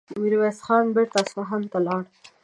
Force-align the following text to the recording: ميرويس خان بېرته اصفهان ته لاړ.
ميرويس 0.21 0.59
خان 0.65 0.85
بېرته 0.95 1.17
اصفهان 1.23 1.63
ته 1.71 1.79
لاړ. 1.85 2.01